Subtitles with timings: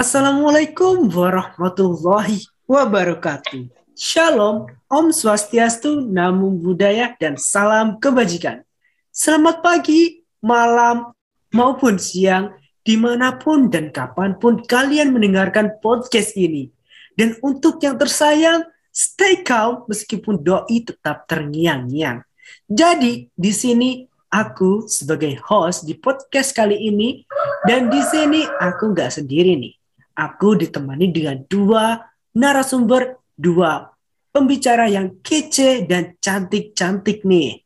[0.00, 3.68] Assalamualaikum warahmatullahi wabarakatuh.
[3.92, 8.64] Shalom, Om Swastiastu, Namo Buddhaya, dan salam kebajikan.
[9.12, 11.12] Selamat pagi, malam,
[11.52, 16.72] maupun siang, di mana pun dan kapan pun kalian mendengarkan podcast ini.
[17.12, 22.24] Dan untuk yang tersayang, stay calm meskipun doi tetap terngiang-ngiang.
[22.64, 27.20] Jadi, di sini aku sebagai host di podcast kali ini,
[27.68, 29.76] dan di sini aku nggak sendiri nih
[30.20, 31.96] aku ditemani dengan dua
[32.36, 33.88] narasumber, dua
[34.30, 37.64] pembicara yang kece dan cantik-cantik nih.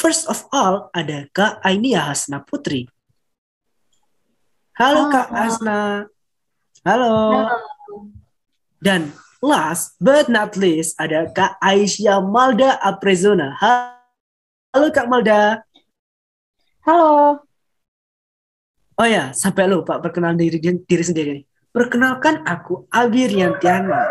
[0.00, 2.88] First of all, ada Kak Ainia Hasna Putri.
[4.80, 5.12] Halo, Halo.
[5.12, 5.80] Kak Hasna.
[6.88, 7.14] Halo.
[7.36, 7.52] Halo.
[8.80, 9.12] Dan
[9.44, 13.52] last but not least, ada Kak Aisyah Malda Aprezona.
[13.60, 15.60] Halo Kak Malda.
[16.80, 17.44] Halo.
[18.96, 21.49] Oh ya, sampai lupa perkenalan diri diri sendiri.
[21.70, 24.10] Perkenalkan aku Abi Riantiana.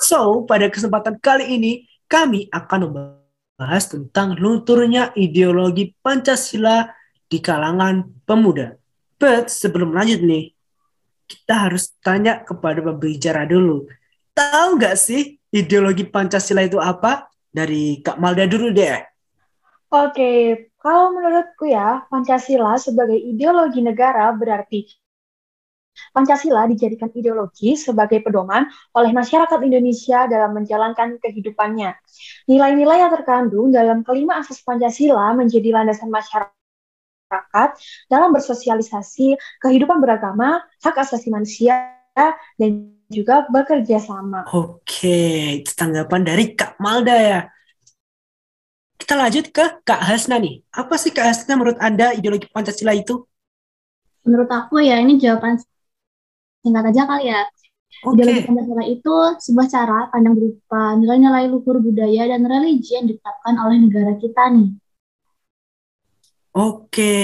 [0.00, 6.88] So, pada kesempatan kali ini kami akan membahas tentang lunturnya ideologi Pancasila
[7.28, 8.80] di kalangan pemuda.
[9.20, 10.56] But sebelum lanjut nih,
[11.28, 13.84] kita harus tanya kepada pembicara dulu.
[14.32, 17.28] Tahu nggak sih ideologi Pancasila itu apa?
[17.52, 18.96] Dari Kak Malda dulu deh.
[19.92, 24.88] Oke, kalau menurutku ya, Pancasila sebagai ideologi negara berarti
[26.14, 31.94] Pancasila dijadikan ideologi sebagai pedoman oleh masyarakat Indonesia dalam menjalankan kehidupannya.
[32.48, 37.68] Nilai-nilai yang terkandung dalam kelima asas Pancasila menjadi landasan masyarakat
[38.06, 41.96] dalam bersosialisasi kehidupan beragama, hak asasi manusia,
[42.56, 44.46] dan juga bekerja sama.
[44.50, 47.40] Oke, tanggapan dari Kak Malda ya.
[48.96, 50.66] Kita lanjut ke Kak Hasna nih.
[50.74, 53.22] Apa sih Kak Hasna menurut Anda ideologi Pancasila itu?
[54.26, 55.62] Menurut aku ya ini jawaban
[56.66, 57.46] singkat aja kali ya.
[58.02, 58.12] Okay.
[58.18, 63.78] Ideologi Pancasila itu sebuah cara pandang berupa nilai-nilai luhur budaya dan religi yang ditetapkan oleh
[63.78, 64.68] negara kita nih.
[66.56, 67.14] Oke,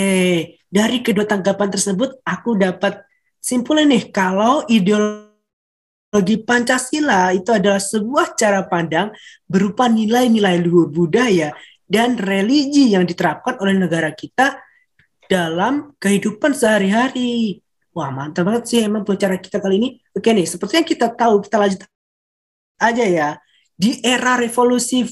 [0.71, 3.03] dari kedua tanggapan tersebut aku dapat
[3.43, 9.11] simpulnya nih kalau ideologi Pancasila itu adalah sebuah cara pandang
[9.49, 11.53] berupa nilai-nilai luhur budaya
[11.89, 14.61] dan religi yang diterapkan oleh negara kita
[15.29, 17.61] dalam kehidupan sehari-hari.
[17.93, 19.89] Wah mantap banget sih emang cara kita kali ini.
[20.17, 21.81] Oke nih, seperti yang kita tahu, kita lanjut
[22.81, 23.29] aja ya.
[23.77, 25.05] Di era revolusi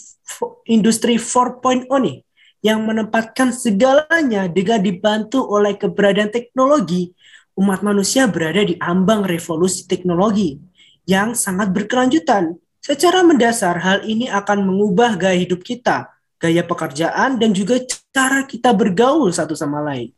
[0.65, 2.25] industri 4.0 nih,
[2.65, 7.13] yang menempatkan segalanya dengan dibantu oleh keberadaan teknologi,
[7.57, 10.61] umat manusia berada di ambang revolusi teknologi
[11.05, 12.57] yang sangat berkelanjutan.
[12.81, 16.09] Secara mendasar, hal ini akan mengubah gaya hidup kita,
[16.41, 17.77] gaya pekerjaan, dan juga
[18.09, 20.17] cara kita bergaul satu sama lain.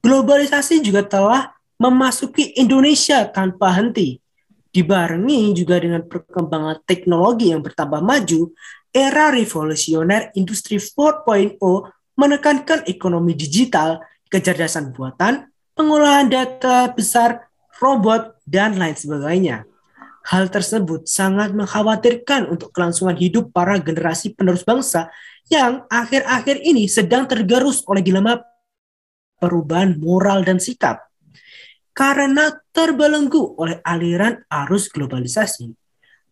[0.00, 4.18] Globalisasi juga telah memasuki Indonesia tanpa henti.
[4.68, 8.52] Dibarengi juga dengan perkembangan teknologi yang bertambah maju,
[8.92, 11.56] era revolusioner industri 4.0
[12.18, 19.64] menekankan ekonomi digital, kecerdasan buatan, pengolahan data besar, robot, dan lain sebagainya.
[20.28, 25.08] Hal tersebut sangat mengkhawatirkan untuk kelangsungan hidup para generasi penerus bangsa
[25.48, 28.36] yang akhir-akhir ini sedang tergerus oleh dilema
[29.40, 31.07] perubahan moral dan sikap
[31.98, 35.74] karena terbelenggu oleh aliran arus globalisasi.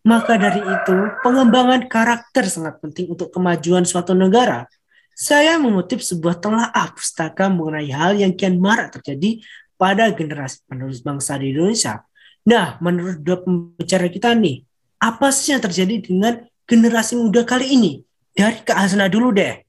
[0.07, 4.63] Maka dari itu, pengembangan karakter sangat penting untuk kemajuan suatu negara.
[5.11, 9.43] Saya mengutip sebuah telaah pustaka mengenai hal yang kian marak terjadi
[9.75, 12.07] pada generasi penerus bangsa di Indonesia.
[12.47, 14.63] Nah, menurut dua pembicara kita nih,
[15.03, 17.91] apa sih yang terjadi dengan generasi muda kali ini?
[18.31, 19.59] Dari Kak Hasna dulu deh.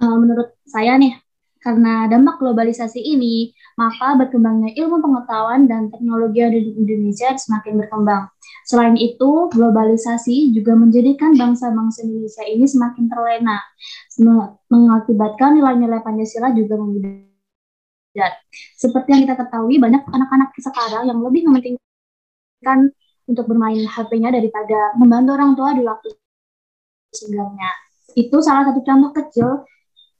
[0.00, 1.20] Uh, menurut saya nih,
[1.64, 8.28] karena dampak globalisasi ini, maka berkembangnya ilmu pengetahuan dan teknologi di Indonesia semakin berkembang.
[8.68, 13.64] Selain itu, globalisasi juga menjadikan bangsa-bangsa Indonesia ini semakin terlena,
[14.68, 18.32] mengakibatkan nilai-nilai Pancasila juga membudar.
[18.76, 22.92] Seperti yang kita ketahui, banyak anak-anak sekarang yang lebih mementingkan
[23.24, 26.12] untuk bermain HP-nya daripada membantu orang tua di waktu
[27.08, 27.72] senggangnya.
[28.12, 29.64] Itu salah satu contoh kecil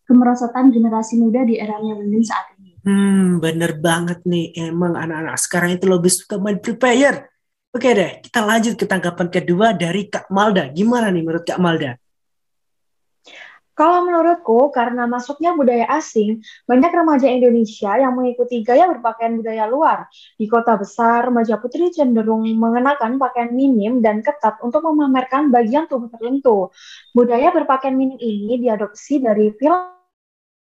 [0.05, 2.77] kemerosotan generasi muda di era yang saat ini.
[2.85, 4.53] Hmm, bener banget nih.
[4.69, 7.25] Emang anak-anak sekarang itu lebih suka main Free.
[7.75, 10.71] Oke deh, kita lanjut ke tanggapan kedua dari Kak Malda.
[10.71, 11.99] Gimana nih menurut Kak Malda?
[13.75, 20.07] Kalau menurutku, karena masuknya budaya asing, banyak remaja Indonesia yang mengikuti gaya berpakaian budaya luar.
[20.39, 26.07] Di kota besar, remaja putri cenderung mengenakan pakaian minim dan ketat untuk memamerkan bagian tubuh
[26.07, 26.71] tertentu.
[27.11, 29.91] Budaya berpakaian minim ini diadopsi dari film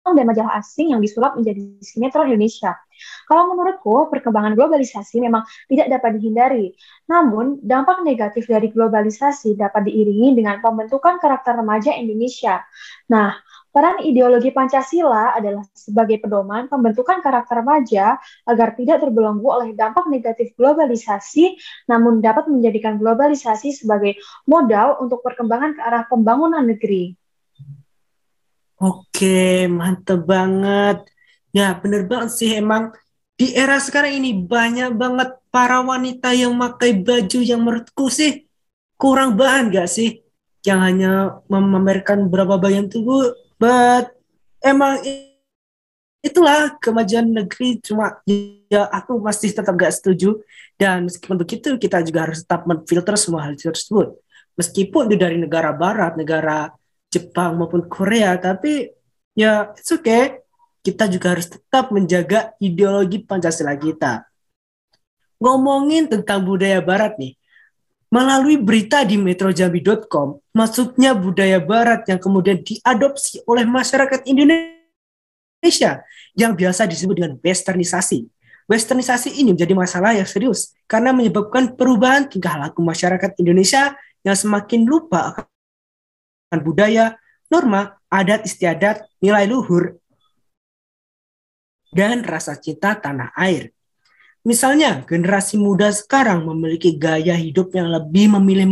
[0.06, 2.78] dan majalah asing yang disulap menjadi sinetron Indonesia.
[3.26, 6.76] Kalau menurutku, perkembangan globalisasi memang tidak dapat dihindari.
[7.08, 12.64] Namun, dampak negatif dari globalisasi dapat diiringi dengan pembentukan karakter remaja Indonesia.
[13.12, 13.36] Nah,
[13.72, 20.52] peran ideologi Pancasila adalah sebagai pedoman pembentukan karakter remaja agar tidak terbelenggu oleh dampak negatif
[20.60, 21.56] globalisasi,
[21.88, 27.16] namun dapat menjadikan globalisasi sebagai modal untuk perkembangan ke arah pembangunan negeri.
[28.82, 31.06] Oke, mantep banget.
[31.52, 32.96] Ya, bener banget sih emang
[33.36, 38.48] di era sekarang ini banyak banget para wanita yang pakai baju yang menurutku sih
[38.96, 40.24] kurang bahan gak sih?
[40.62, 41.12] Yang hanya
[41.50, 44.14] memamerkan berapa bagian tubuh, but
[44.62, 45.02] emang
[46.22, 48.22] itulah kemajuan negeri cuma
[48.70, 50.38] ya aku masih tetap gak setuju
[50.78, 54.22] dan meskipun begitu kita juga harus tetap menfilter semua hal tersebut
[54.54, 56.70] meskipun itu dari negara barat negara
[57.12, 58.88] Jepang maupun Korea, tapi
[59.36, 60.40] ya it's okay.
[60.82, 64.26] Kita juga harus tetap menjaga ideologi Pancasila kita.
[65.38, 67.38] Ngomongin tentang budaya barat nih,
[68.12, 76.02] melalui berita di metrojambi.com, masuknya budaya barat yang kemudian diadopsi oleh masyarakat Indonesia
[76.36, 78.26] yang biasa disebut dengan westernisasi.
[78.66, 84.86] Westernisasi ini menjadi masalah yang serius karena menyebabkan perubahan tingkah laku masyarakat Indonesia yang semakin
[84.86, 85.48] lupa
[86.60, 87.16] budaya,
[87.48, 90.01] norma, adat istiadat, nilai luhur,
[91.92, 93.76] dan rasa cinta tanah air.
[94.42, 98.66] Misalnya, generasi muda sekarang memiliki gaya hidup yang lebih memilih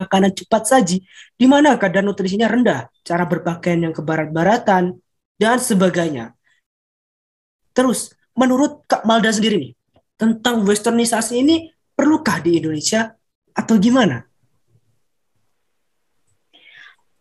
[0.00, 1.06] makanan cepat saji,
[1.38, 4.98] di mana kadar nutrisinya rendah, cara berpakaian yang kebarat-baratan,
[5.38, 6.34] dan sebagainya.
[7.70, 9.72] Terus, menurut Kak Malda sendiri nih,
[10.18, 13.14] tentang westernisasi ini perlukah di Indonesia
[13.54, 14.29] atau gimana?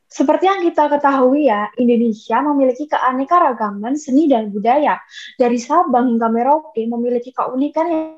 [0.09, 4.97] Seperti yang kita ketahui ya, Indonesia memiliki keanekaragaman seni dan budaya.
[5.37, 8.17] Dari Sabang hingga Merauke memiliki keunikan yang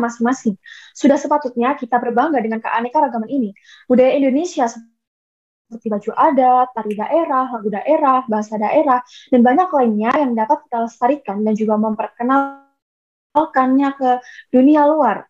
[0.00, 0.56] masing-masing.
[0.96, 3.52] Sudah sepatutnya kita berbangga dengan keanekaragaman ini.
[3.84, 10.32] Budaya Indonesia seperti baju adat, tari daerah, lagu daerah, bahasa daerah, dan banyak lainnya yang
[10.32, 14.10] dapat kita lestarikan dan juga memperkenalkannya ke
[14.54, 15.26] dunia luar.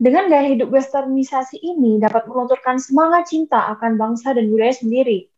[0.00, 5.30] Dengan gaya hidup westernisasi ini dapat melunturkan semangat cinta akan bangsa dan budaya sendiri.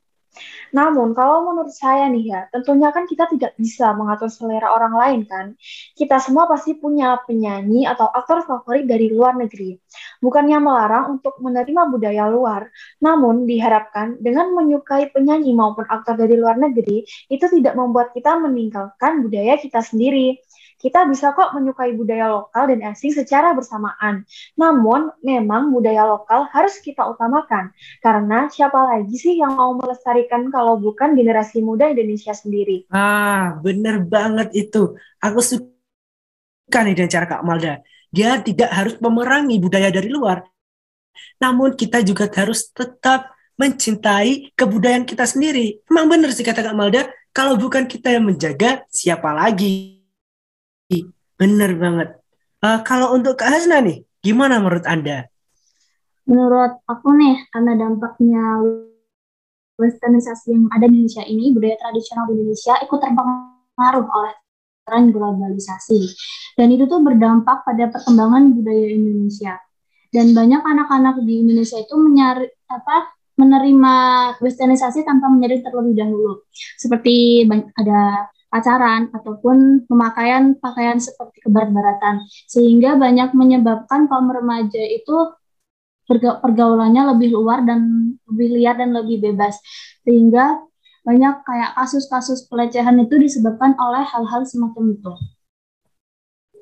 [0.72, 5.20] Namun, kalau menurut saya nih ya, tentunya kan kita tidak bisa mengatur selera orang lain
[5.28, 5.46] kan.
[5.92, 9.76] Kita semua pasti punya penyanyi atau aktor favorit dari luar negeri.
[10.24, 12.72] Bukannya melarang untuk menerima budaya luar,
[13.04, 19.28] namun diharapkan dengan menyukai penyanyi maupun aktor dari luar negeri, itu tidak membuat kita meninggalkan
[19.28, 20.40] budaya kita sendiri
[20.82, 24.26] kita bisa kok menyukai budaya lokal dan asing secara bersamaan.
[24.58, 27.70] Namun, memang budaya lokal harus kita utamakan,
[28.02, 32.90] karena siapa lagi sih yang mau melestarikan kalau bukan generasi muda Indonesia sendiri?
[32.90, 34.98] Ah, bener banget itu.
[35.22, 37.78] Aku suka nih dengan cara Kak Malda.
[38.10, 40.42] Dia tidak harus memerangi budaya dari luar,
[41.38, 45.80] namun kita juga harus tetap mencintai kebudayaan kita sendiri.
[45.86, 50.01] Emang bener sih kata Kak Malda, kalau bukan kita yang menjaga, siapa lagi?
[51.38, 52.08] Bener banget.
[52.62, 55.26] Uh, kalau untuk Kak Hasna nih, gimana menurut Anda?
[56.28, 58.62] Menurut aku nih, karena dampaknya
[59.74, 64.34] westernisasi yang ada di Indonesia ini, budaya tradisional di Indonesia ikut terpengaruh oleh
[64.86, 66.00] tren globalisasi.
[66.54, 69.58] Dan itu tuh berdampak pada perkembangan budaya Indonesia.
[70.12, 73.94] Dan banyak anak-anak di Indonesia itu menyari apa menerima
[74.44, 76.44] westernisasi tanpa menyadari terlebih dahulu.
[76.76, 77.48] Seperti
[77.80, 85.32] ada pacaran ataupun pemakaian pakaian seperti kebarat-baratan sehingga banyak menyebabkan kaum remaja itu
[86.20, 89.56] pergaulannya lebih luar dan lebih liar dan lebih bebas.
[90.02, 90.60] Sehingga
[91.02, 95.12] banyak kayak kasus-kasus pelecehan itu disebabkan oleh hal-hal semacam itu.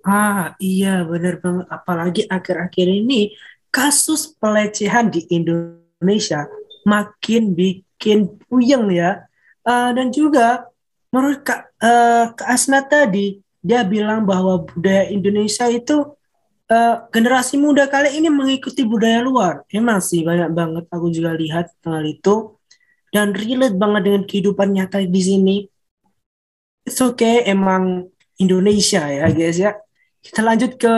[0.00, 1.66] Ah iya benar banget.
[1.68, 3.37] Apalagi akhir-akhir ini
[3.68, 6.49] kasus pelecehan di Indonesia
[6.88, 9.28] makin bikin puyeng ya.
[9.61, 10.70] Uh, dan juga
[11.11, 16.17] menurut Kak uh, Kak Asna tadi dia bilang bahwa budaya Indonesia itu
[16.71, 19.67] uh, generasi muda kali ini mengikuti budaya luar.
[19.69, 22.35] Emang sih banyak banget aku juga lihat tanggal itu
[23.11, 25.57] dan relate banget dengan kehidupan nyata di sini.
[26.87, 28.09] It's okay, emang
[28.40, 29.76] Indonesia ya guys ya.
[30.25, 30.95] Kita lanjut ke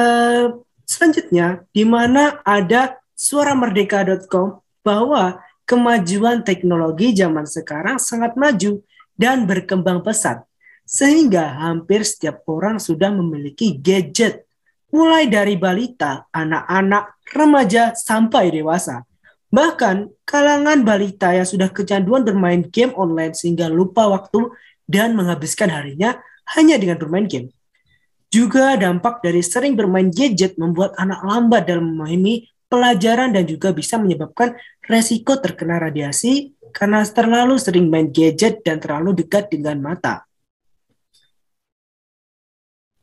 [0.00, 0.44] uh,
[0.82, 8.82] selanjutnya di mana ada suaramerdeka.com bahwa kemajuan teknologi zaman sekarang sangat maju
[9.20, 10.48] dan berkembang pesat,
[10.88, 14.48] sehingga hampir setiap orang sudah memiliki gadget,
[14.88, 19.04] mulai dari balita, anak-anak, remaja, sampai dewasa.
[19.52, 24.48] Bahkan, kalangan balita yang sudah kecanduan bermain game online sehingga lupa waktu
[24.88, 26.16] dan menghabiskan harinya
[26.56, 27.52] hanya dengan bermain game.
[28.30, 33.98] Juga dampak dari sering bermain gadget membuat anak lambat dalam memahami pelajaran dan juga bisa
[33.98, 34.54] menyebabkan
[34.86, 40.24] resiko terkena radiasi karena terlalu sering main gadget dan terlalu dekat dengan mata.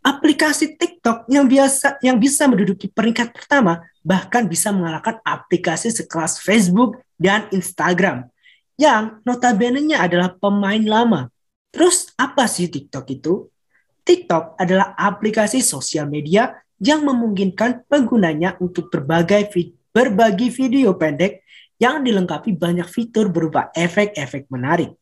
[0.02, 7.04] Aplikasi TikTok yang biasa yang bisa menduduki peringkat pertama bahkan bisa mengalahkan aplikasi sekelas Facebook
[7.20, 8.32] dan Instagram
[8.80, 11.28] yang notabene-nya adalah pemain lama.
[11.76, 13.52] Terus apa sih TikTok itu?
[14.08, 19.52] TikTok adalah aplikasi sosial media yang memungkinkan penggunanya untuk berbagai
[19.92, 21.44] berbagi video pendek
[21.78, 24.94] yang dilengkapi banyak fitur berupa efek-efek menarik.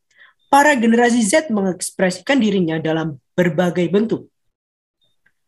[0.52, 4.32] Para generasi Z mengekspresikan dirinya dalam berbagai bentuk.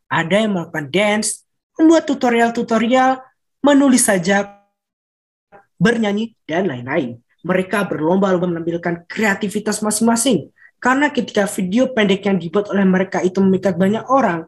[0.08, 1.44] Ada yang melakukan dance,
[1.76, 3.20] membuat tutorial-tutorial,
[3.64, 4.48] menulis sajak,
[5.78, 7.20] bernyanyi, dan lain-lain.
[7.44, 13.78] Mereka berlomba-lomba menampilkan kreativitas masing-masing, karena ketika video pendek yang dibuat oleh mereka itu memikat
[13.78, 14.48] banyak orang,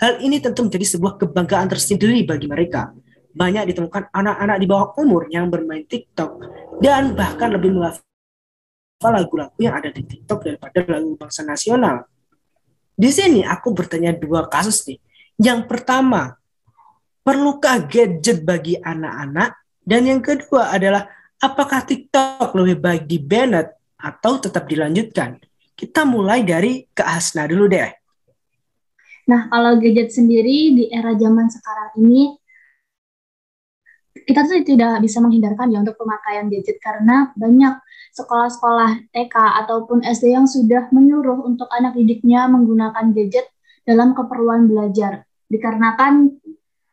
[0.00, 2.90] hal ini tentu menjadi sebuah kebanggaan tersendiri bagi mereka.
[3.30, 6.42] Banyak ditemukan anak-anak di bawah umur yang bermain TikTok
[6.82, 8.02] dan bahkan lebih menghafal
[9.00, 12.04] lagu-lagu yang ada di TikTok daripada lagu bangsa nasional.
[13.00, 15.00] Di sini aku bertanya dua kasus nih.
[15.40, 16.36] Yang pertama,
[17.24, 19.56] perlukah gadget bagi anak-anak?
[19.80, 21.08] Dan yang kedua adalah
[21.40, 25.40] apakah TikTok lebih baik di banned atau tetap dilanjutkan?
[25.72, 27.88] Kita mulai dari Kak Hasna dulu deh.
[29.24, 32.36] Nah, kalau gadget sendiri di era zaman sekarang ini,
[34.14, 37.78] kita tuh tidak bisa menghindarkan ya untuk pemakaian gadget karena banyak
[38.10, 43.46] sekolah-sekolah TK ataupun SD yang sudah menyuruh untuk anak didiknya menggunakan gadget
[43.86, 45.26] dalam keperluan belajar.
[45.50, 46.42] Dikarenakan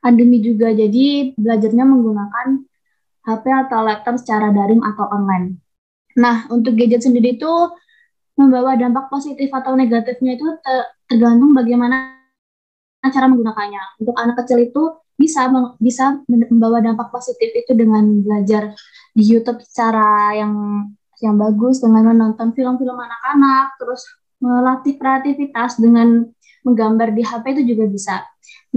[0.02, 2.48] pandemi juga, jadi belajarnya menggunakan
[3.26, 5.58] HP atau laptop secara daring atau online.
[6.18, 7.54] Nah, untuk gadget sendiri itu
[8.38, 10.46] membawa dampak positif atau negatifnya itu
[11.10, 12.18] tergantung bagaimana
[13.02, 14.02] cara menggunakannya.
[14.02, 14.84] Untuk anak kecil itu
[15.18, 15.50] bisa
[15.82, 18.72] bisa membawa dampak positif itu dengan belajar
[19.18, 20.54] di YouTube secara yang
[21.18, 24.06] yang bagus dengan menonton film-film anak-anak, terus
[24.38, 26.30] melatih kreativitas dengan
[26.62, 28.16] menggambar di HP itu juga bisa.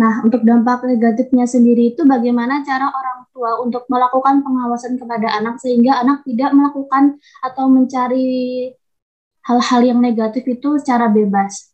[0.01, 5.61] Nah, untuk dampak negatifnya sendiri itu bagaimana cara orang tua untuk melakukan pengawasan kepada anak
[5.61, 8.71] sehingga anak tidak melakukan atau mencari
[9.45, 11.70] hal-hal yang negatif itu secara bebas.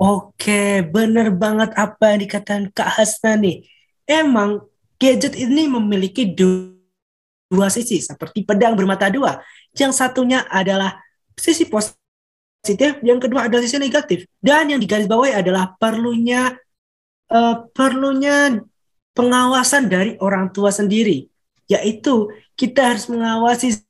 [0.00, 3.68] Oke, benar banget apa yang dikatakan Kak Hasna nih.
[4.08, 4.64] Emang
[4.96, 9.44] gadget ini memiliki dua sisi, seperti pedang bermata dua.
[9.76, 10.96] Yang satunya adalah
[11.36, 14.24] sisi positif, yang kedua adalah sisi negatif.
[14.40, 16.56] Dan yang digarisbawahi adalah perlunya
[17.28, 18.56] uh, perlunya
[19.12, 21.28] pengawasan dari orang tua sendiri,
[21.68, 23.84] yaitu kita harus mengawasi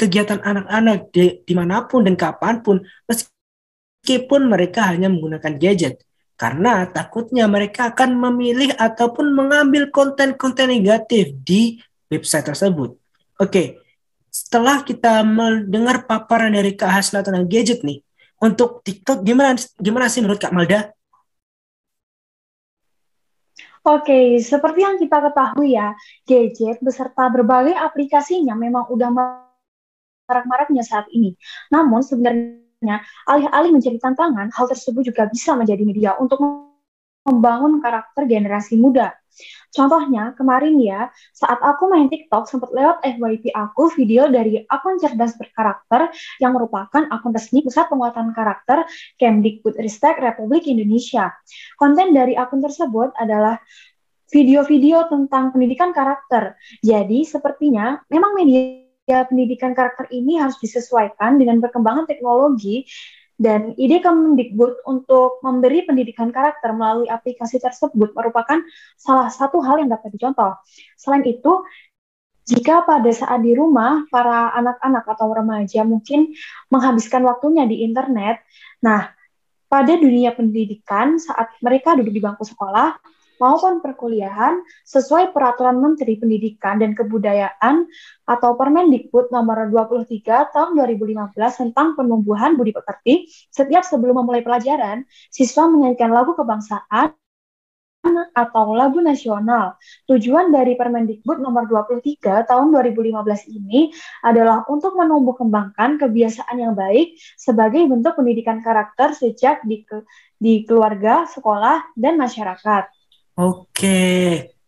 [0.00, 2.80] kegiatan anak-anak di, di mana pun dan kapan pun,
[4.02, 6.02] meskipun mereka hanya menggunakan gadget.
[6.34, 11.78] Karena takutnya mereka akan memilih ataupun mengambil konten-konten negatif di
[12.10, 12.98] website tersebut.
[13.38, 13.78] Oke,
[14.26, 18.02] setelah kita mendengar paparan dari Kak Hasna tentang gadget nih,
[18.42, 20.90] untuk TikTok gimana gimana sih menurut Kak Malda?
[23.86, 25.94] Oke, seperti yang kita ketahui ya,
[26.26, 29.10] gadget beserta berbagai aplikasinya memang udah
[30.26, 31.38] marak-maraknya saat ini.
[31.70, 32.61] Namun sebenarnya
[33.28, 36.42] alih-alih menjadi tantangan, hal tersebut juga bisa menjadi media untuk
[37.22, 39.14] membangun karakter generasi muda.
[39.72, 45.32] Contohnya, kemarin ya, saat aku main TikTok, sempat lewat FYP aku video dari akun cerdas
[45.40, 48.84] berkarakter yang merupakan akun resmi Pusat Penguatan Karakter
[49.16, 51.32] Kemdikbudristek Republik Indonesia.
[51.80, 53.56] Konten dari akun tersebut adalah
[54.28, 56.60] video-video tentang pendidikan karakter.
[56.84, 62.86] Jadi, sepertinya memang media pendidikan karakter ini harus disesuaikan dengan perkembangan teknologi
[63.42, 68.62] dan ide Kemendikbud untuk memberi pendidikan karakter melalui aplikasi tersebut merupakan
[68.94, 70.54] salah satu hal yang dapat dicontoh.
[70.94, 71.66] Selain itu,
[72.46, 76.30] jika pada saat di rumah para anak-anak atau remaja mungkin
[76.70, 78.42] menghabiskan waktunya di internet,
[78.78, 79.10] nah
[79.66, 82.98] pada dunia pendidikan saat mereka duduk di bangku sekolah,
[83.42, 87.90] maupun perkuliahan sesuai peraturan Menteri Pendidikan dan Kebudayaan
[88.22, 95.02] atau Permendikbud nomor 23 tahun 2015 tentang penumbuhan budi pekerti, setiap sebelum memulai pelajaran,
[95.34, 97.18] siswa menyanyikan lagu kebangsaan
[98.34, 99.78] atau lagu nasional.
[100.10, 103.94] Tujuan dari Permendikbud nomor 23 tahun 2015 ini
[104.26, 109.86] adalah untuk menumbuh kembangkan kebiasaan yang baik sebagai bentuk pendidikan karakter sejak di,
[110.38, 113.01] di keluarga, sekolah, dan masyarakat.
[113.42, 113.98] Oke,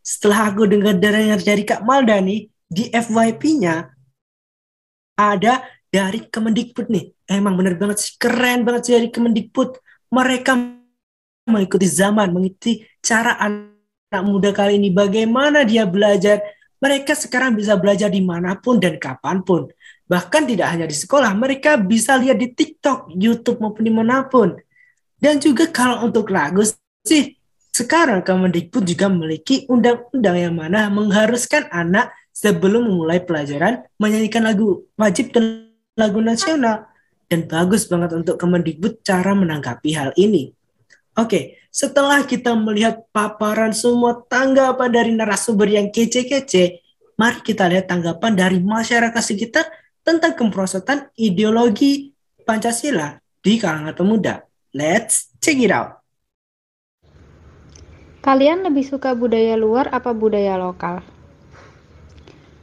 [0.02, 3.86] setelah aku dengar dari, dari Kak Malda nih, di FYP-nya
[5.14, 7.14] ada dari Kemendikbud nih.
[7.30, 9.78] Emang bener banget sih, keren banget sih dari Kemendikbud.
[10.10, 10.58] Mereka
[11.46, 16.42] mengikuti zaman, mengikuti cara anak muda kali ini, bagaimana dia belajar.
[16.82, 19.70] Mereka sekarang bisa belajar di mana pun dan kapan pun.
[20.10, 24.58] Bahkan tidak hanya di sekolah, mereka bisa lihat di TikTok, YouTube maupun di mana pun.
[25.14, 26.66] Dan juga kalau untuk lagu
[27.06, 27.33] sih,
[27.74, 35.34] sekarang Kemendikbud juga memiliki undang-undang yang mana mengharuskan anak sebelum memulai pelajaran menyanyikan lagu wajib
[35.34, 36.86] dan lagu nasional.
[37.26, 40.54] Dan bagus banget untuk Kemendikbud cara menanggapi hal ini.
[41.18, 46.78] Oke, setelah kita melihat paparan semua tanggapan dari narasumber yang kece-kece,
[47.18, 49.66] mari kita lihat tanggapan dari masyarakat sekitar
[50.06, 52.14] tentang kemerosotan ideologi
[52.46, 54.46] Pancasila di kalangan pemuda.
[54.70, 56.03] Let's check it out.
[58.24, 61.04] Kalian lebih suka budaya luar apa budaya lokal?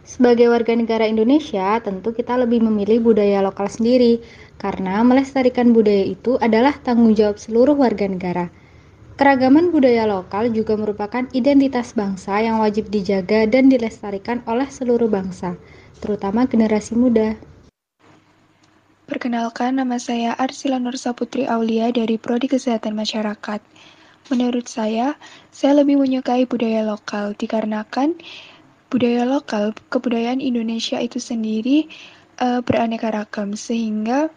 [0.01, 4.25] Sebagai warga negara Indonesia, tentu kita lebih memilih budaya lokal sendiri,
[4.58, 8.50] karena melestarikan budaya itu adalah tanggung jawab seluruh warga negara.
[9.22, 15.62] Keragaman budaya lokal juga merupakan identitas bangsa yang wajib dijaga dan dilestarikan oleh seluruh bangsa,
[16.01, 17.38] terutama generasi muda.
[19.06, 23.62] Perkenalkan, nama saya Arsila Nur Saputri Aulia dari Prodi Kesehatan Masyarakat.
[24.30, 25.18] Menurut saya,
[25.50, 28.20] saya lebih menyukai budaya lokal dikarenakan
[28.92, 31.88] budaya lokal, kebudayaan Indonesia itu sendiri
[32.44, 34.28] uh, beraneka ragam sehingga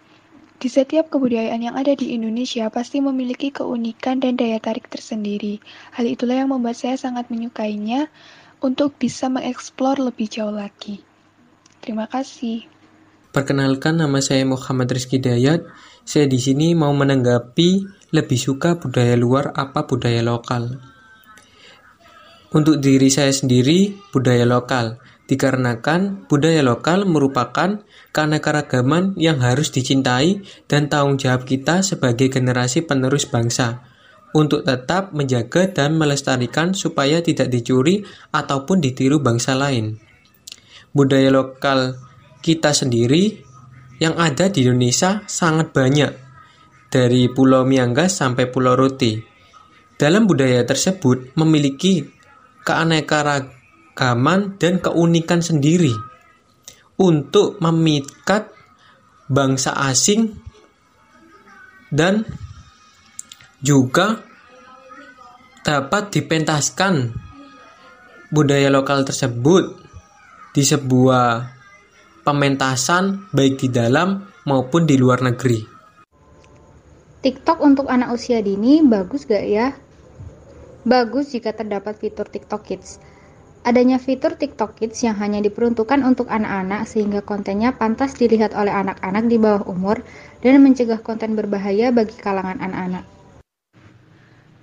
[0.63, 5.59] di setiap kebudayaan yang ada di Indonesia pasti memiliki keunikan dan daya tarik tersendiri.
[5.93, 8.07] Hal itulah yang membuat saya sangat menyukainya
[8.63, 11.03] untuk bisa mengeksplor lebih jauh lagi.
[11.83, 12.65] Terima kasih.
[13.35, 15.67] Perkenalkan nama saya Muhammad Rizky Dayat.
[16.07, 20.79] Saya di sini mau menanggapi lebih suka budaya luar apa budaya lokal.
[22.55, 27.83] Untuk diri saya sendiri, budaya lokal, dikarenakan budaya lokal merupakan
[28.15, 33.83] keanekaragaman yang harus dicintai dan tanggung jawab kita sebagai generasi penerus bangsa
[34.35, 39.99] untuk tetap menjaga dan melestarikan supaya tidak dicuri ataupun ditiru bangsa lain.
[40.95, 41.99] Budaya lokal
[42.39, 43.43] kita sendiri
[43.99, 46.24] yang ada di Indonesia sangat banyak,
[46.95, 49.27] dari Pulau Miangas sampai Pulau Rote.
[49.99, 52.07] Dalam budaya tersebut memiliki
[52.63, 55.91] keanekaragaman dan keunikan sendiri
[56.95, 58.55] untuk memikat
[59.27, 60.39] bangsa asing
[61.91, 62.23] dan
[63.59, 64.23] juga
[65.67, 67.11] dapat dipentaskan
[68.31, 69.83] budaya lokal tersebut
[70.55, 71.51] di sebuah
[72.23, 75.74] pementasan baik di dalam maupun di luar negeri.
[77.25, 79.73] TikTok untuk anak usia dini bagus gak ya?
[80.85, 83.01] Bagus jika terdapat fitur TikTok Kids.
[83.65, 89.25] Adanya fitur TikTok Kids yang hanya diperuntukkan untuk anak-anak sehingga kontennya pantas dilihat oleh anak-anak
[89.25, 90.05] di bawah umur
[90.45, 93.09] dan mencegah konten berbahaya bagi kalangan anak-anak.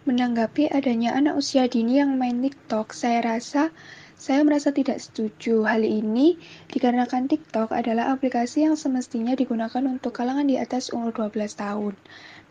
[0.06, 3.74] Menanggapi adanya anak usia dini yang main TikTok, saya rasa
[4.22, 5.66] saya merasa tidak setuju.
[5.66, 6.38] Hal ini
[6.70, 11.98] dikarenakan TikTok adalah aplikasi yang semestinya digunakan untuk kalangan di atas umur 12 tahun.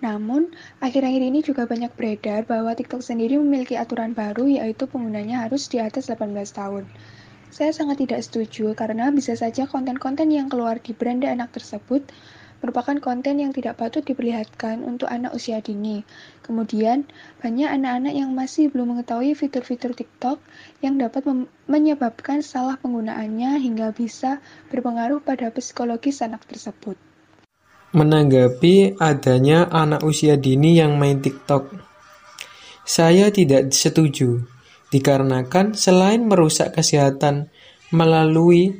[0.02, 0.50] Namun,
[0.82, 5.78] akhir-akhir ini juga banyak beredar bahwa TikTok sendiri memiliki aturan baru yaitu penggunanya harus di
[5.78, 6.90] atas 18 tahun.
[7.54, 12.02] Saya sangat tidak setuju karena bisa saja konten-konten yang keluar di beranda anak tersebut
[12.60, 16.04] merupakan konten yang tidak patut diperlihatkan untuk anak usia dini.
[16.44, 17.08] Kemudian,
[17.40, 20.40] banyak anak-anak yang masih belum mengetahui fitur-fitur TikTok
[20.84, 21.24] yang dapat
[21.68, 27.00] menyebabkan salah penggunaannya hingga bisa berpengaruh pada psikologis anak tersebut.
[27.90, 31.74] Menanggapi adanya anak usia dini yang main TikTok,
[32.86, 34.46] saya tidak setuju
[34.94, 37.50] dikarenakan selain merusak kesehatan
[37.90, 38.78] melalui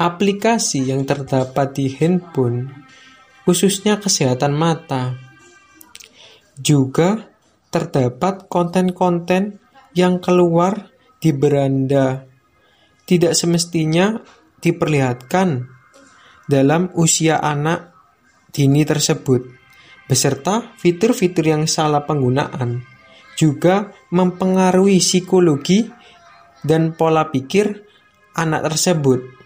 [0.00, 2.72] aplikasi yang terdapat di handphone,
[3.44, 5.16] khususnya kesehatan mata,
[6.60, 7.30] juga
[7.70, 9.62] terdapat konten-konten
[9.96, 12.26] yang keluar di beranda.
[13.06, 14.14] Tidak semestinya
[14.60, 15.66] diperlihatkan
[16.46, 17.90] dalam usia anak
[18.50, 19.46] dini tersebut,
[20.06, 22.82] beserta fitur-fitur yang salah penggunaan,
[23.34, 25.86] juga mempengaruhi psikologi
[26.62, 27.86] dan pola pikir
[28.36, 29.39] anak tersebut.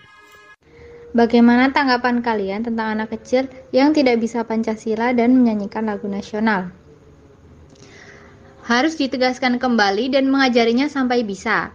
[1.14, 6.74] Bagaimana tanggapan kalian tentang anak kecil yang tidak bisa Pancasila dan menyanyikan lagu nasional?
[8.64, 11.72] harus ditegaskan kembali dan mengajarinya sampai bisa.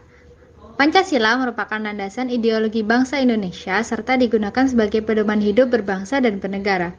[0.76, 6.96] Pancasila merupakan landasan ideologi bangsa Indonesia serta digunakan sebagai pedoman hidup berbangsa dan bernegara.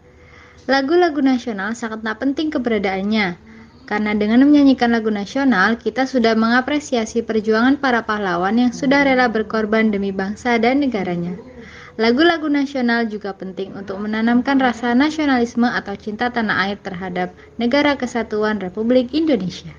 [0.68, 3.40] Lagu-lagu nasional sangatlah penting keberadaannya,
[3.88, 9.90] karena dengan menyanyikan lagu nasional, kita sudah mengapresiasi perjuangan para pahlawan yang sudah rela berkorban
[9.90, 11.34] demi bangsa dan negaranya.
[11.98, 18.62] Lagu-lagu nasional juga penting untuk menanamkan rasa nasionalisme atau cinta tanah air terhadap negara kesatuan
[18.62, 19.74] Republik Indonesia.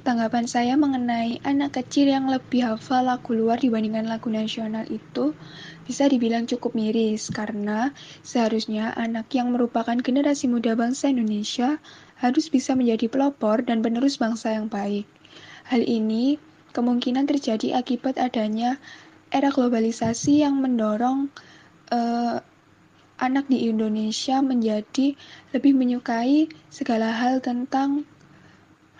[0.00, 5.36] Tanggapan saya mengenai anak kecil yang lebih hafal lagu luar dibandingkan lagu nasional itu
[5.84, 7.92] bisa dibilang cukup miris karena
[8.24, 11.76] seharusnya anak yang merupakan generasi muda bangsa Indonesia
[12.16, 15.04] harus bisa menjadi pelopor dan penerus bangsa yang baik.
[15.68, 16.40] Hal ini
[16.72, 18.80] kemungkinan terjadi akibat adanya
[19.30, 21.30] era globalisasi yang mendorong
[21.94, 22.38] uh,
[23.20, 25.14] anak di Indonesia menjadi
[25.52, 28.08] lebih menyukai segala hal tentang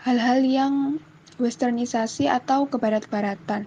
[0.04, 0.74] hal-hal yang
[1.40, 3.64] westernisasi atau kebarat-baratan.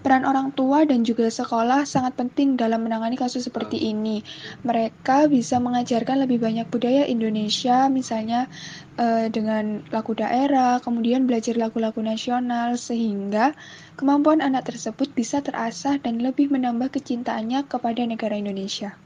[0.00, 4.24] Peran orang tua dan juga sekolah sangat penting dalam menangani kasus seperti ini.
[4.64, 8.48] Mereka bisa mengajarkan lebih banyak budaya Indonesia, misalnya
[8.96, 13.52] eh, dengan lagu daerah, kemudian belajar lagu-lagu nasional, sehingga
[14.00, 18.96] kemampuan anak tersebut bisa terasah dan lebih menambah kecintaannya kepada negara Indonesia.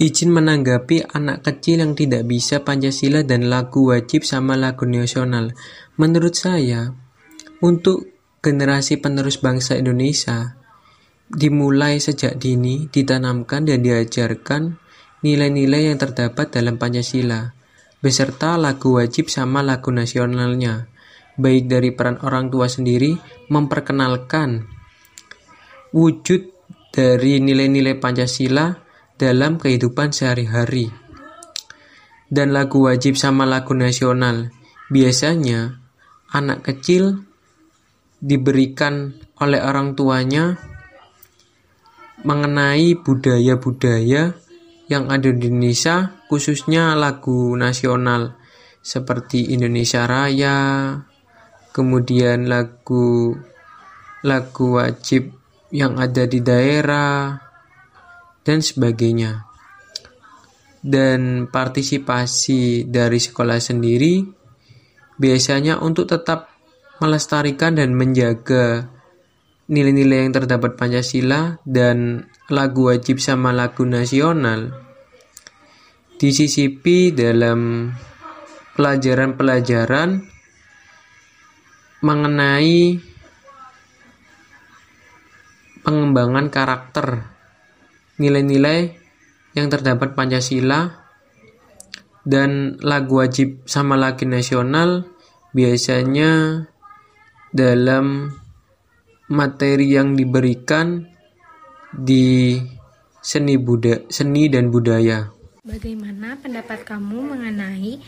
[0.00, 5.52] Izin menanggapi anak kecil yang tidak bisa Pancasila dan lagu wajib sama lagu nasional.
[6.00, 6.96] Menurut saya,
[7.62, 8.10] untuk
[8.42, 10.58] generasi penerus bangsa Indonesia,
[11.30, 14.76] dimulai sejak dini ditanamkan dan diajarkan
[15.22, 17.54] nilai-nilai yang terdapat dalam Pancasila,
[18.02, 20.90] beserta lagu wajib sama lagu nasionalnya,
[21.38, 23.14] baik dari peran orang tua sendiri
[23.48, 24.66] memperkenalkan
[25.94, 26.50] wujud
[26.90, 28.74] dari nilai-nilai Pancasila
[29.14, 30.90] dalam kehidupan sehari-hari.
[32.26, 34.50] Dan lagu wajib sama lagu nasional,
[34.90, 35.78] biasanya
[36.32, 37.31] anak kecil
[38.22, 40.54] diberikan oleh orang tuanya
[42.22, 44.38] mengenai budaya-budaya
[44.86, 48.38] yang ada di Indonesia, khususnya lagu nasional
[48.78, 50.58] seperti Indonesia Raya,
[51.74, 53.34] kemudian lagu
[54.22, 55.34] lagu wajib
[55.74, 57.42] yang ada di daerah,
[58.46, 59.50] dan sebagainya.
[60.82, 64.22] Dan partisipasi dari sekolah sendiri
[65.14, 66.51] biasanya untuk tetap
[67.02, 68.86] melestarikan dan menjaga
[69.66, 74.70] nilai-nilai yang terdapat Pancasila dan lagu wajib sama lagu nasional.
[76.14, 77.90] Disisipi dalam
[78.78, 80.22] pelajaran-pelajaran
[82.06, 83.02] mengenai
[85.82, 87.26] pengembangan karakter
[88.22, 88.94] nilai-nilai
[89.58, 91.02] yang terdapat Pancasila
[92.22, 95.10] dan lagu wajib sama lagu nasional
[95.50, 96.64] biasanya
[97.52, 98.32] dalam
[99.28, 101.04] materi yang diberikan
[101.92, 102.58] di
[103.22, 105.30] seni buda seni dan budaya.
[105.62, 108.02] Bagaimana pendapat kamu mengenai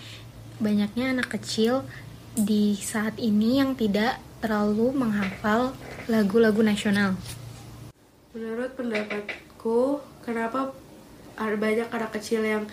[0.58, 1.86] banyaknya anak kecil
[2.34, 5.70] di saat ini yang tidak terlalu menghafal
[6.10, 7.14] lagu-lagu nasional?
[8.34, 10.76] Menurut pendapat menurutku kenapa
[11.40, 12.64] ada banyak anak kecil yang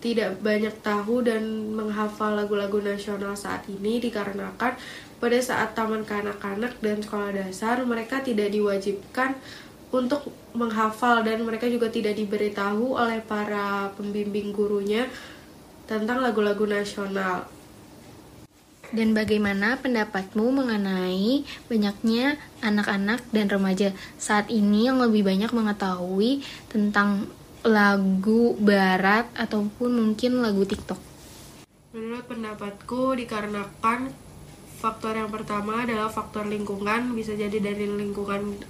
[0.00, 4.76] tidak banyak tahu dan menghafal lagu-lagu nasional saat ini dikarenakan
[5.16, 9.32] pada saat taman kanak-kanak dan sekolah dasar mereka tidak diwajibkan
[9.88, 15.08] untuk menghafal dan mereka juga tidak diberitahu oleh para pembimbing gurunya
[15.86, 17.48] tentang lagu-lagu nasional.
[18.94, 27.26] Dan bagaimana pendapatmu mengenai banyaknya anak-anak dan remaja saat ini yang lebih banyak mengetahui tentang
[27.66, 31.02] lagu barat ataupun mungkin lagu TikTok?
[31.90, 34.14] Menurut pendapatku dikarenakan
[34.78, 38.62] faktor yang pertama adalah faktor lingkungan, bisa jadi dari lingkungan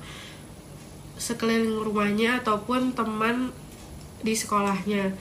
[1.20, 3.52] sekeliling rumahnya ataupun teman
[4.24, 5.12] di sekolahnya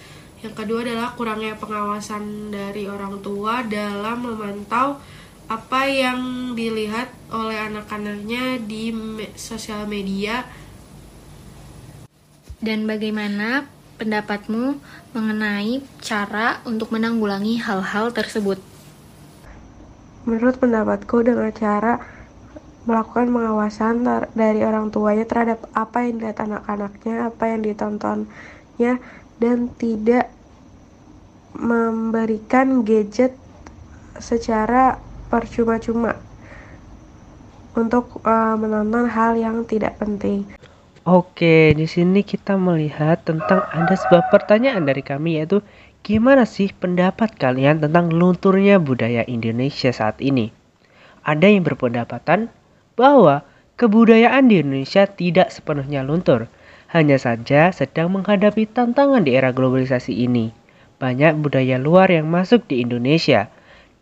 [0.46, 5.02] yang kedua adalah kurangnya pengawasan dari orang tua dalam memantau
[5.50, 8.94] apa yang dilihat oleh anak-anaknya di
[9.34, 10.46] sosial media.
[12.66, 13.70] Dan bagaimana
[14.02, 14.82] pendapatmu
[15.14, 18.58] mengenai cara untuk menanggulangi hal-hal tersebut?
[20.26, 22.02] Menurut pendapatku dengan cara
[22.90, 24.02] melakukan pengawasan
[24.34, 28.94] dari orang tuanya terhadap apa yang dilihat anak-anaknya, apa yang ditontonnya,
[29.38, 30.34] dan tidak
[31.54, 33.38] memberikan gadget
[34.18, 34.98] secara
[35.30, 36.18] percuma-cuma
[37.78, 40.50] untuk uh, menonton hal yang tidak penting.
[41.06, 45.62] Oke, di sini kita melihat tentang ada sebuah pertanyaan dari kami yaitu
[46.02, 50.50] gimana sih pendapat kalian tentang lunturnya budaya Indonesia saat ini?
[51.22, 52.50] Ada yang berpendapatan
[52.98, 53.46] bahwa
[53.78, 56.50] kebudayaan di Indonesia tidak sepenuhnya luntur,
[56.90, 60.58] hanya saja sedang menghadapi tantangan di era globalisasi ini.
[60.98, 63.54] Banyak budaya luar yang masuk di Indonesia.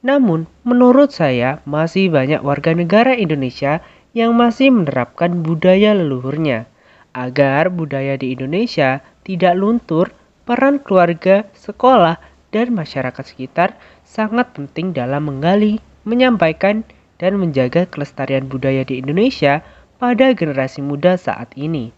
[0.08, 3.84] Namun, menurut saya masih banyak warga negara Indonesia
[4.16, 6.72] yang masih menerapkan budaya leluhurnya
[7.13, 10.10] Agar budaya di Indonesia tidak luntur,
[10.49, 12.17] peran keluarga, sekolah,
[12.49, 15.78] dan masyarakat sekitar sangat penting dalam menggali,
[16.10, 16.82] menyampaikan,
[17.21, 19.62] dan menjaga kelestarian budaya di Indonesia
[20.02, 21.93] pada generasi muda saat ini.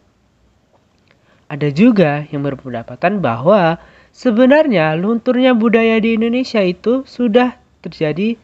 [1.48, 3.80] Ada juga yang berpendapatan bahwa
[4.12, 8.36] sebenarnya lunturnya budaya di Indonesia itu sudah terjadi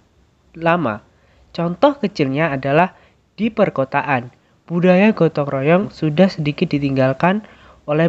[0.56, 1.04] lama.
[1.52, 2.96] Contoh kecilnya adalah
[3.36, 4.41] di perkotaan
[4.72, 7.44] budaya gotong royong sudah sedikit ditinggalkan
[7.84, 8.08] oleh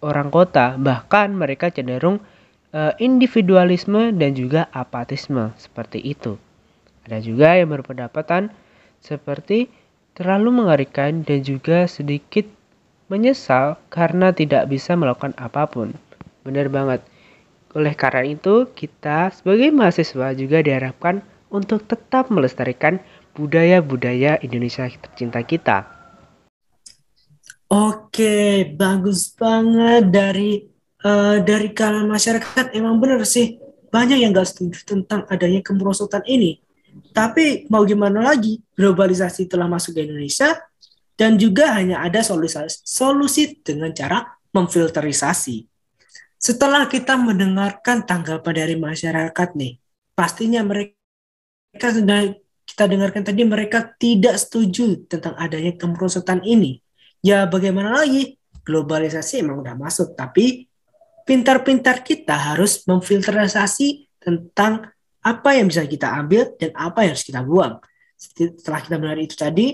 [0.00, 2.24] orang kota, bahkan mereka cenderung
[2.72, 6.40] uh, individualisme dan juga apatisme seperti itu.
[7.04, 8.48] Ada juga yang berpendapatan
[9.04, 9.68] seperti
[10.16, 12.48] terlalu mengerikan dan juga sedikit
[13.12, 15.92] menyesal karena tidak bisa melakukan apa pun.
[16.48, 17.04] Benar banget.
[17.76, 23.02] Oleh karena itu, kita sebagai mahasiswa juga diharapkan untuk tetap melestarikan
[23.34, 25.86] budaya-budaya Indonesia tercinta kita.
[27.70, 30.66] Oke, bagus banget dari
[31.06, 32.74] uh, dari kalangan masyarakat.
[32.74, 36.58] Emang benar sih banyak yang gak setuju tentang adanya kemerosotan ini.
[37.14, 40.58] Tapi mau gimana lagi, globalisasi telah masuk ke Indonesia
[41.14, 45.70] dan juga hanya ada solusi, solusi dengan cara memfilterisasi.
[46.40, 49.76] Setelah kita mendengarkan tanggapan dari masyarakat nih,
[50.16, 50.96] pastinya mereka
[51.92, 52.34] sudah
[52.70, 56.78] kita dengarkan tadi mereka tidak setuju tentang adanya kemerosotan ini.
[57.20, 58.38] Ya bagaimana lagi?
[58.62, 60.70] Globalisasi emang udah masuk, tapi
[61.26, 64.86] pintar-pintar kita harus memfilterisasi tentang
[65.20, 67.82] apa yang bisa kita ambil dan apa yang harus kita buang.
[68.14, 69.66] Setelah kita mendengar itu tadi,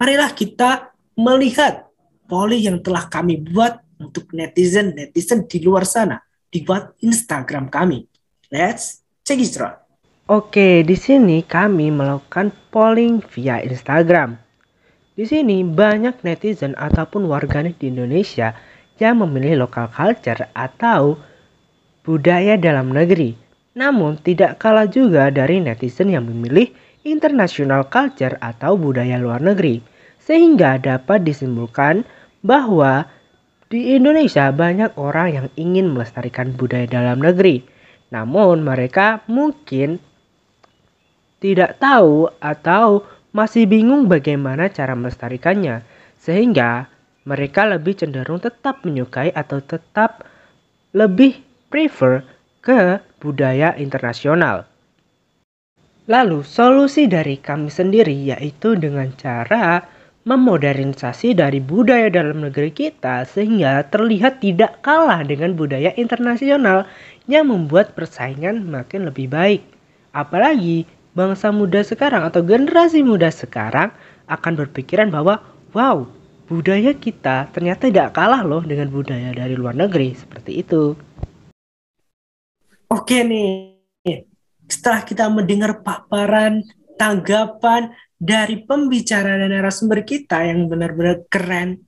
[0.00, 1.86] marilah kita melihat
[2.26, 6.18] poli yang telah kami buat untuk netizen-netizen di luar sana,
[6.50, 8.04] dibuat Instagram kami.
[8.50, 9.83] Let's check it out.
[10.24, 14.40] Oke, di sini kami melakukan polling via Instagram.
[15.12, 18.56] Di sini banyak netizen ataupun warganet di Indonesia
[18.96, 21.20] yang memilih lokal culture atau
[22.08, 23.36] budaya dalam negeri.
[23.76, 26.72] Namun tidak kalah juga dari netizen yang memilih
[27.04, 29.84] international culture atau budaya luar negeri.
[30.24, 32.00] Sehingga dapat disimpulkan
[32.40, 33.04] bahwa
[33.68, 37.60] di Indonesia banyak orang yang ingin melestarikan budaya dalam negeri.
[38.08, 40.00] Namun mereka mungkin
[41.44, 43.04] tidak tahu atau
[43.36, 45.84] masih bingung bagaimana cara melestarikannya,
[46.16, 46.88] sehingga
[47.28, 50.24] mereka lebih cenderung tetap menyukai atau tetap
[50.96, 52.24] lebih prefer
[52.64, 54.64] ke budaya internasional.
[56.08, 59.84] Lalu, solusi dari kami sendiri yaitu dengan cara
[60.24, 66.88] memodernisasi dari budaya dalam negeri kita sehingga terlihat tidak kalah dengan budaya internasional
[67.28, 69.60] yang membuat persaingan makin lebih baik.
[70.16, 73.94] Apalagi bangsa muda sekarang atau generasi muda sekarang
[74.26, 76.04] akan berpikiran bahwa wow,
[76.50, 80.98] budaya kita ternyata tidak kalah loh dengan budaya dari luar negeri seperti itu.
[82.90, 83.74] Oke nih,
[84.68, 86.62] setelah kita mendengar paparan,
[87.00, 91.80] tanggapan dari pembicara dan narasumber kita yang benar-benar keren,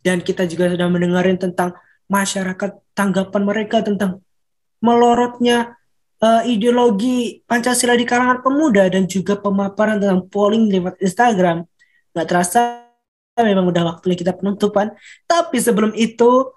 [0.00, 1.74] dan kita juga sudah mendengar tentang
[2.06, 4.22] masyarakat tanggapan mereka tentang
[4.78, 5.74] melorotnya
[6.22, 11.64] uh, ideologi Pancasila di kalangan pemuda dan juga pemaparan tentang polling lewat Instagram.
[12.12, 12.60] Nggak terasa
[13.36, 14.96] memang udah waktunya kita penutupan.
[15.28, 16.52] Tapi sebelum itu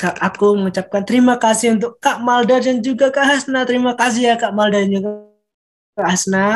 [0.00, 3.66] aku mengucapkan terima kasih untuk Kak Malda dan juga Kak Hasna.
[3.66, 5.10] Terima kasih ya Kak Malda dan juga
[5.98, 6.46] Kak Hasna.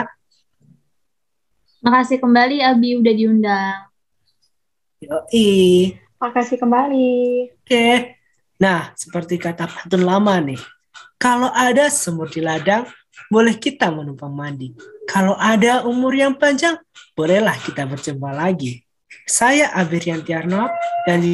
[1.83, 3.79] Makasih kembali Abi udah diundang.
[5.03, 5.95] Yoi.
[6.17, 7.13] Makasih kembali.
[7.63, 8.17] Oke.
[8.57, 10.57] Nah, seperti kata pantun lama nih,
[11.17, 12.85] kalau ada semut di ladang,
[13.33, 14.77] boleh kita menumpang mandi.
[15.09, 16.77] Kalau ada umur yang panjang,
[17.17, 18.85] bolehlah kita berjumpa lagi.
[19.25, 20.69] Saya Abirian Tiarno
[21.09, 21.25] dan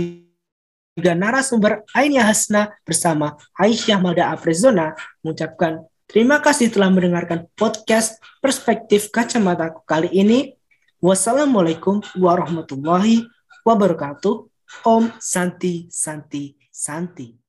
[0.93, 4.93] juga narasumber Ainia Hasna bersama Aisyah Malda Aprezona
[5.25, 10.53] mengucapkan terima kasih telah mendengarkan podcast Perspektif Kacamata kali ini.
[11.03, 13.27] Wassalamualaikum warahmatullahi
[13.67, 14.47] wabarakatuh.
[14.89, 17.42] Om Santi Santi Santi.